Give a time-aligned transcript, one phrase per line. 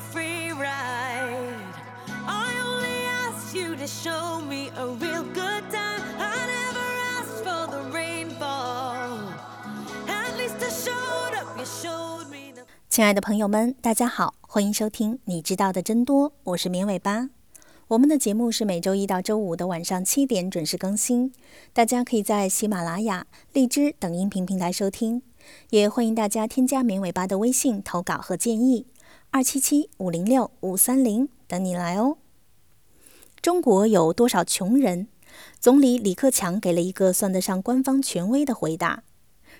[0.00, 1.56] free ride.
[2.26, 6.02] I only asked you to show me a real good time.
[6.18, 6.86] I never
[7.18, 9.18] asked for the rainfall.
[10.06, 12.62] At least I showed up, you showed me the.
[12.88, 17.30] 亲爱的朋友们，大家好，欢迎收听《你知道的真多》，我是绵尾巴。
[17.88, 21.32] 我们的节目是每周一到周五的晚上七点准时更新，
[21.72, 25.22] 大家可以在喜马拉雅、荔枝等音频平台收听，
[25.70, 28.84] 也欢迎大家添加绵尾巴的微信投稿和建议，
[29.30, 32.16] 二七七五零六五三零等你来哦。
[33.42, 35.06] 中国有多少穷人？
[35.60, 39.04] 总理李克强给了一个算得上官方权威的回答：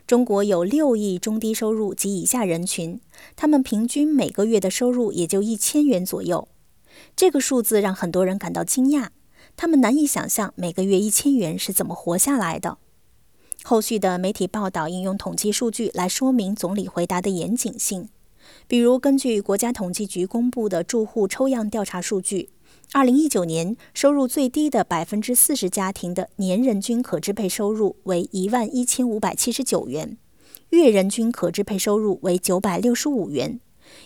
[0.07, 3.01] 中国有六亿中低收入及以下人群，
[3.37, 6.49] 他们平均每个月的收入也就一千元左右。
[7.15, 9.09] 这个数字让很多人感到惊讶，
[9.55, 12.79] 他们难以想象每个月一千元是怎么活下来的。
[13.63, 18.09] 后续的媒体报道应用统计数据来说明总理回答的严谨性，
[18.69, 22.51] 比如根据国家统计局公布的住户抽样调查数据，
[22.93, 30.19] 二零一九年收入最低的百分之四十家庭的年人均可支配收入为一万一千五百七十九元，
[30.69, 33.59] 月人均可支配收入为九百六十五元。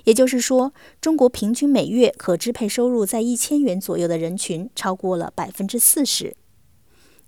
[0.05, 6.37] 也就是说，中国平均每月可支配收入在一千元左右的人群超过了百分之四十。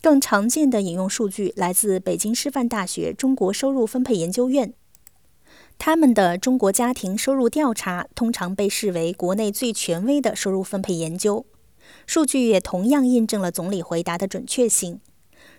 [0.01, 4.73] 更常见的引用数据来自北京师范大学中国收入分配研究院，
[5.79, 11.45] 他们的中国家庭收入调查通常被视为国内最权威的收入分配研究。
[12.07, 15.01] 数据也同样印证了总理回答的准确性。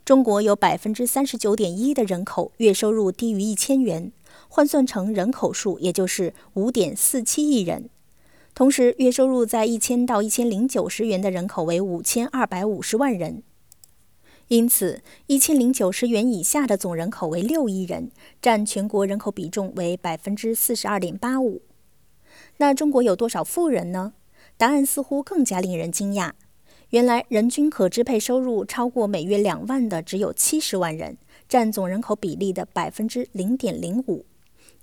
[0.03, 4.11] 中国有百分之三十九点一的人口月收入低于一千元。
[4.49, 7.89] 换算成人口数，也就是五点四七亿人。
[8.53, 13.43] 同时，月收入在一千到一千零九十元的人口为五千二百五十万人。
[14.47, 21.61] 因此，一千零九十元以下的总人口为六亿人，占全国人口比重为百分之四十二点八五。
[22.57, 24.13] 那中国有多少富人呢？
[24.57, 26.31] 答案似乎更加令人惊讶。
[26.91, 31.17] 原来，人均可支配收入超过每月两万的只有七十万人。
[31.47, 34.25] 占总人口比例的百分之零点零五，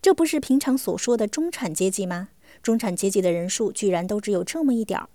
[0.00, 2.28] 这不是平常所说的中产阶级吗？
[2.62, 5.08] 中产阶级的人数居然都只有这么一点儿，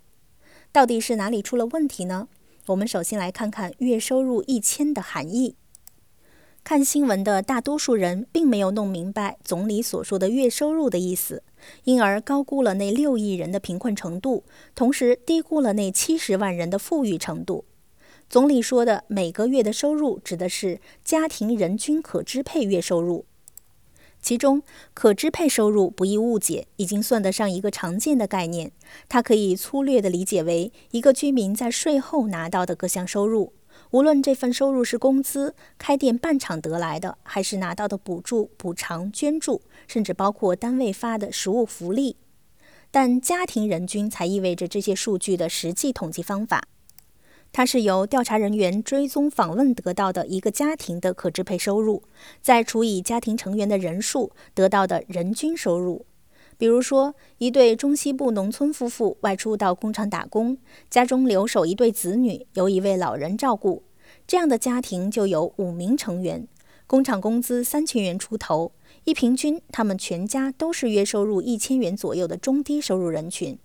[0.70, 2.28] 到底是哪里出了问题呢？
[2.68, 5.56] 我们首先来看看月收入一千的含义。
[6.62, 11.42] 看新闻的大多数人并没有弄明白总理所说的月收入的意思，
[11.84, 17.64] 因而高估了那六亿人的贫困程度，同时低估了那七十万人的富裕程度。
[18.28, 23.24] 总理说的每个月的收入指的是家庭人均可支配月收入，
[24.20, 24.62] 其中
[24.94, 28.72] 可支配收入不易误解，已经算得上一个常见的概念。
[29.08, 33.52] 它可以粗略地理解为一个居民在税后拿到的各项收入，
[33.92, 42.16] 无论这份收入是工资、开店办厂得来的，还是拿到的补助、补偿、捐助，甚至包括单位发的实物福利。
[42.90, 46.64] 但家庭人均才意味着这些数据的实际统计方法。
[47.58, 52.04] 它是由调查人员追踪访问得到的一个家庭的可支配收入，
[52.40, 56.06] 再除以家庭成员的人数得到的人均收入。
[56.56, 60.56] 比如说，一对中西部农村夫妇外出到工厂打工，
[60.88, 63.82] 家中留守一对子女，由一位老人照顾，
[64.24, 66.46] 这样的家庭就有五名成员，
[66.86, 68.70] 工厂工资三千元出头，
[69.02, 73.58] 一平均，他们全家都是月收入一千元左右的中低收入人群。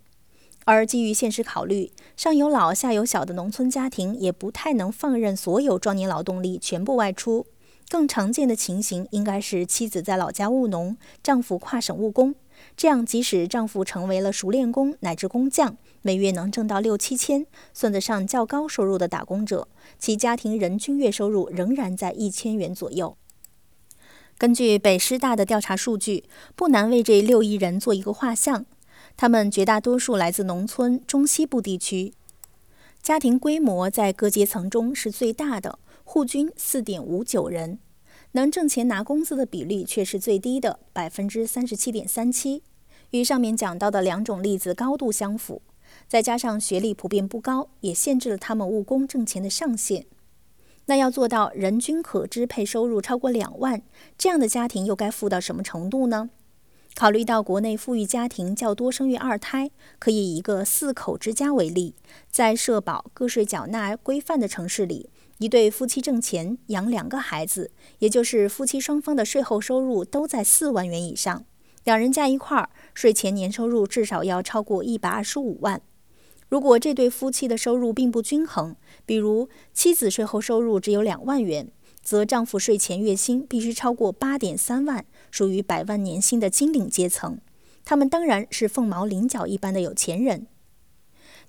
[0.66, 7.46] 而基于现实考虑，上有老下有小的农村家庭也不太能放任所有壮年劳动力全部外出。
[7.90, 12.34] 更常见的情形应该是妻子在老家务农，丈夫跨省务工。
[12.78, 19.68] 这样，即使丈夫成为了熟练工乃至工匠，每月能挣到六七千，算得上较高收入的打工者，
[20.00, 23.18] 其家庭人均月收入仍然在一千元左右。
[24.38, 26.24] 根据北师大的调查数据，
[26.56, 28.66] 不难为这六亿人做一个画像。
[29.16, 32.14] 他们绝大多数来自农村中西部地区，
[33.02, 37.80] 家庭规模在各阶层中是最大的，户均四点五九人，
[38.34, 42.64] 能挣钱拿工资的比例却是最低的，百分之三十七点三七，
[43.12, 45.62] 与上面讲到的两种例子高度相符。
[46.08, 50.06] 再加上学历普遍不高，也限制了他们务工挣钱的上限。
[50.86, 53.84] 那要做到人均可支配收入超过两万，
[54.18, 56.30] 这样的家庭又该富到什么程度呢？
[56.96, 61.96] 考虑到国内富裕家庭较多生育二胎，可以以一个四口之家为例，
[62.30, 65.10] 在社保个税缴纳规范的城市里，
[65.40, 71.44] 一对夫妻挣钱养两个孩子，也就是夫妻双方的税后收入都在四万元以上，
[71.84, 75.82] 两人加一块儿，税前年收入至少要超过一百二十五万。
[76.48, 78.76] 如果这对夫妻的收入并不均衡，
[79.08, 81.72] 比如妻子税后收入只有两万元。
[82.04, 87.40] 则丈夫税前月薪必须超过八点三万，属于百万年薪的金领阶层。
[87.86, 90.48] 他们当然是凤毛麟角一般的有钱人。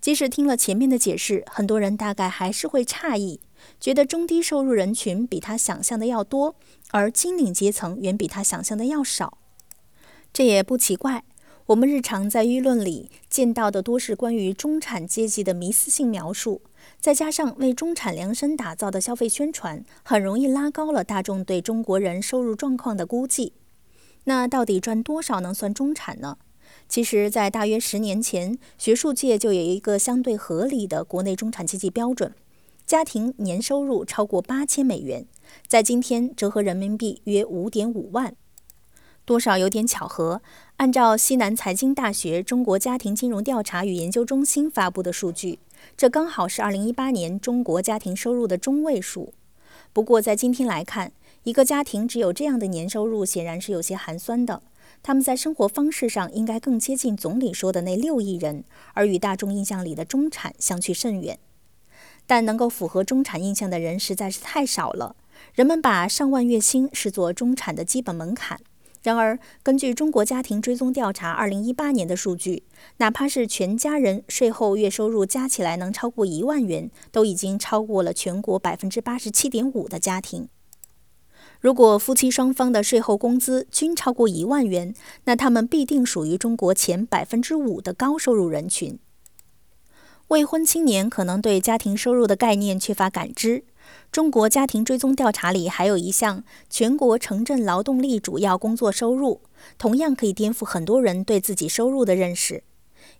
[0.00, 3.40] 即使听了前面的解释，很多人大概还是会诧异，
[3.80, 6.56] 觉得中低收入人群比他想象的要多，
[6.90, 9.38] 而金领阶层远比他想象的要少。
[10.32, 11.24] 这也不奇怪，
[11.66, 16.60] 我们日常在舆论里见到的多是关于中产阶级的迷思性描述，
[17.00, 23.52] 再加上为中产量身打造的消费宣传，很容易拉高了大众对中国人收入状况的估计。
[24.24, 26.38] 那到底赚多少能算中产呢？
[26.88, 32.34] 其实，在大约十年前，学术界就有一个相对合理的国内中产阶级标准：
[32.86, 35.26] 家庭年收入超过八千美元，
[35.66, 38.34] 在今天折合人民币约五点五万。
[39.26, 40.42] 多少有点巧合，
[40.76, 45.58] 按照西南财经大学中国家庭金融调查与研究中心发布的数据，
[45.96, 49.32] 这刚好是二零一八年中国家庭收入的中位数。
[49.92, 51.12] 不过，在今天来看，
[51.44, 54.62] 一个家庭只有这样的年收入，显然是有些寒酸的。
[55.02, 58.64] 他们在生活方式上应该更接近总理说的那六亿人，
[58.94, 61.38] 而与大众印象里的中产相去甚远。
[62.26, 65.14] 但能够符合中产印象的人实在是太少了。
[65.52, 68.60] 人们把上万月薪视作中产的基本门槛。
[69.04, 72.62] 然而，根据中国家庭追踪调查二零一八年的数据，
[72.96, 80.48] 哪怕是全家人税后月收入加起来能超过一万元，都已经超过了全国百分之八十七点五的家庭。
[81.60, 88.98] 如果夫妻双方的税后工资均超过一万元，那他们必定属于中国前百分之五的高收入人群。
[90.28, 93.64] 未婚青年可能对家庭收入的概念缺乏感知。
[94.10, 99.40] 中国家庭追踪调查里还有一项全国城镇劳动力主要工作收入，
[99.76, 102.62] 同样可以颠覆很多人对自己收入的认识。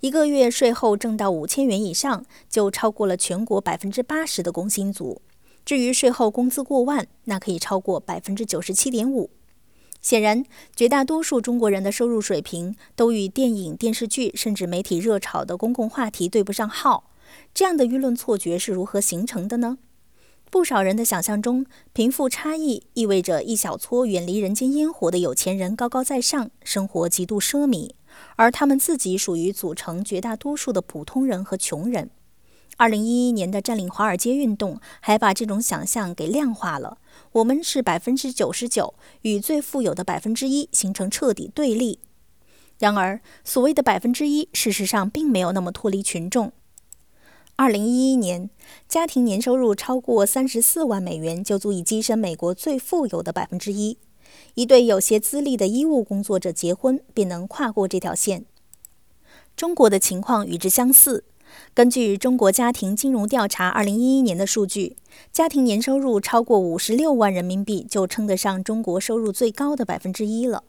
[0.00, 5.20] 一个月税后挣到五千元以上，就超过了全国百分之八十的工薪族。
[5.64, 9.31] 至于税后工资过万，那可以超过百分之九十七点五。
[10.00, 10.44] 显然，
[10.76, 17.11] 绝大多数中国人的收入水平都与电影、电视剧甚至媒体热炒的公共话题对不上号。
[17.55, 19.78] 这样的舆论错觉是如何形成的呢？
[20.55, 27.91] 不少人的想象中，贫富差异意味着一小撮远离人间烟火的有钱人高高在上，生活极度奢靡，
[28.37, 32.09] 而他们自己属于组成绝大多数的普通人和穷人。
[32.77, 36.99] 二零一一年的占领华尔街运动还把这种想象给量化了。
[37.33, 41.99] 我们是百分之九十九，与最富有的百分之一形成彻底对立。
[42.79, 46.53] 然而，所谓的百分之一，事实上并没有那么脱离群众。
[47.56, 48.51] 二零一一年，
[48.89, 53.97] 家庭年收入超过三十四万美元就足以跻身美国最富有的百分之一。
[54.55, 58.45] 一对有些资历的医务工作者结婚便能跨过这条线。
[59.56, 61.23] 中国的情况与之相似。
[61.73, 64.97] 根据中国家庭金融调查二零一一年的数据，
[65.31, 70.65] 家庭年收入超过五十六万人民币就称得上中国收入最高的百分之一了。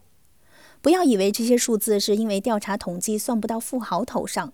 [0.83, 4.53] 不要以为这些数字是因为调查统计算不到富豪头上，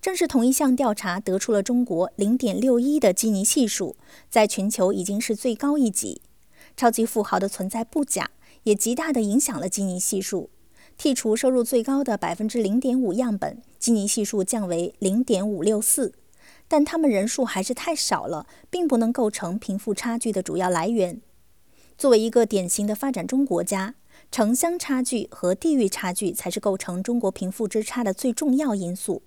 [0.00, 3.96] 正是同一项调查得出了中国零点六一的基尼系数，
[4.30, 6.22] 在全球已经是最高一级。
[6.76, 8.30] 超级富豪的存在不假，
[8.62, 10.50] 也极大的影响了基尼系数。
[10.96, 16.12] 剔除收入最高的百分之零点五样本，基尼系数降为零点五六四，
[16.68, 21.20] 但他们人数还是太少了，并不能构成贫富差距的主要来源。
[21.96, 23.96] 作为一个典型的发展中国家，
[24.30, 29.22] 城乡差距和地域差距才是构成中国贫富之差的最重要因素。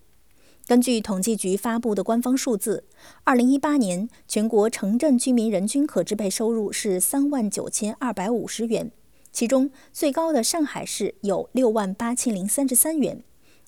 [0.72, 2.86] 根据统计局发布的官方数字，
[3.26, 8.90] 二零一八年全国城镇居民人均可支配收入是三万九千二百五十元。
[9.34, 13.22] 其中最高的上海市有六万八千零三十三元，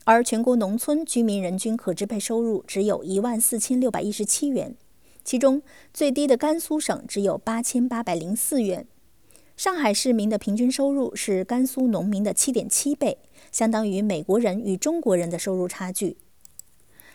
[0.05, 4.73] 而全国农村居民人均可支配收入只有一万四千六百一十七元。
[5.25, 5.61] 其中
[5.93, 8.87] 最低的甘肃省只有八千八百零四元。
[9.57, 13.17] 上海市民的平均收入是甘肃农民的七点七倍，
[13.51, 16.15] 相当于美国人与中国人的收入差距。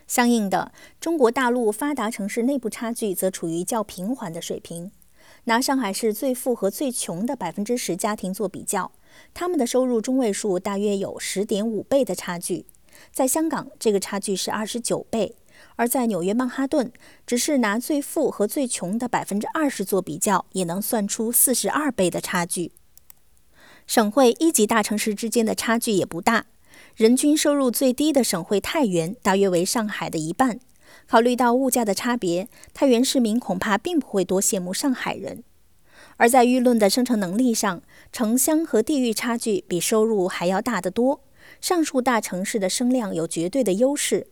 [0.09, 4.91] 相应的，中国大陆发达城市内部差距则处于较平缓的水平。
[5.45, 8.91] 拿上海市最富和最穷的百分之十家庭做比较，
[9.35, 12.65] 他们的收入中位数大约有十点五倍的差距。
[13.12, 15.35] 在香港，这个差距是二十九倍；
[15.77, 16.91] 而在纽约曼哈顿，
[17.27, 22.73] 只是拿最富和最穷的百分之二十做比较，也能算出四十二倍的差距。
[23.87, 26.47] 省会一级大城市之间的差距也不大，
[26.99, 30.59] 人均收入最低的省会太原大约为上海的一半。
[31.07, 35.45] 考虑到物价的差别，太原市民恐怕并不会多羡慕上海人。
[36.17, 41.21] 而在舆论的生成能力上，城乡和地域差距比收入还要大得多。
[41.61, 44.26] 上述大城市的声量有绝对的优势。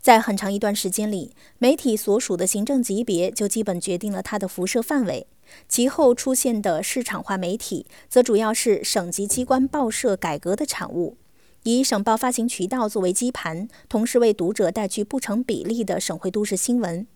[0.00, 5.28] 在很长一段时间里，媒体所属的行政级别就基本决定了它的辐射范围。
[5.68, 11.16] 其后出现的市场化媒体，则主要是省级机关报社改革的产物。
[11.64, 17.06] 以省报发行渠道作为基盘，同时为读者带去不成比例的省会都市新闻。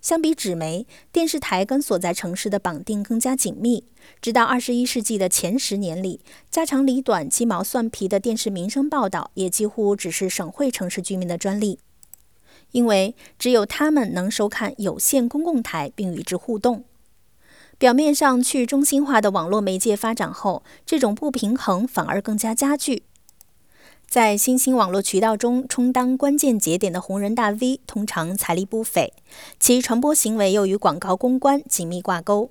[0.00, 3.82] 相比纸媒，电视台跟所在城市的绑定更加紧密。
[4.22, 11.80] 直到二十一世纪的前十年里，家长里短、鸡毛蒜皮的电视民生报道也几乎只是省会城市居民的专利，
[12.70, 16.84] 因为只有他们能收看有线公共台并与之互动。
[17.76, 23.02] 表面上去中心化的网络媒介发展后，这种不平衡反而更加加剧。
[24.18, 29.12] 在新兴网络渠道中充当关键节点的红人大 V，通常财力不菲，
[29.60, 32.50] 其传播行为又与广告公关紧密挂钩。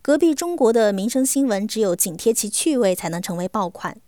[0.00, 3.98] 隔壁中国的民生新闻，只有紧贴其趣味，才能成为爆款。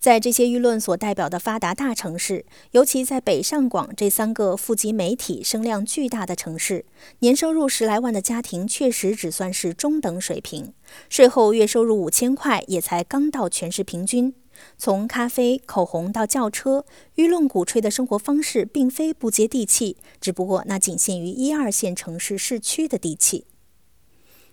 [0.00, 6.84] 在这些舆论所代表的发达大城市，尤其在北上广这三个富集媒体声量巨大的城市，
[7.20, 10.74] 年收入十来万的家庭确实只算是中等水平，
[11.08, 14.34] 税后月收入五千块也才刚到全市平均。
[14.78, 16.84] 从咖啡、口红到轿车，
[17.16, 23.46] 舆论鼓吹的生活方式并非不接地气，只不过那仅限于一二线城市市区的地气。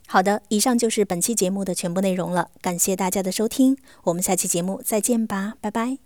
[0.07, 5.97] 好的，以上就是本期节目的全部内容了，感谢大家的收听，我们下期节目再见吧，拜拜。